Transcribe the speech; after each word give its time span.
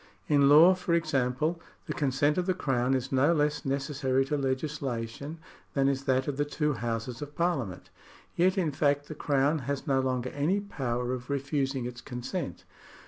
In 0.27 0.49
law, 0.49 0.73
for 0.73 0.95
example, 0.95 1.61
the 1.85 1.93
consent 1.93 2.39
of 2.39 2.47
the 2.47 2.55
Crown 2.55 2.95
is 2.95 3.11
no 3.11 3.33
less 3.35 3.65
necessary 3.65 4.25
to 4.25 4.35
legislation, 4.35 5.37
than 5.75 5.87
is 5.87 6.05
that 6.05 6.27
of 6.27 6.37
the 6.37 6.43
two 6.43 6.73
houses 6.73 7.21
of 7.21 7.35
Par 7.35 7.57
liament. 7.57 7.89
Yet 8.35 8.57
in 8.57 8.71
fact 8.71 9.09
the 9.09 9.13
Crown 9.13 9.59
has 9.69 9.85
no 9.85 9.99
longer 9.99 10.31
any 10.31 10.59
power 10.59 11.13
of 11.13 11.29
refusing 11.29 11.85
its 11.85 12.01
consent. 12.01 12.63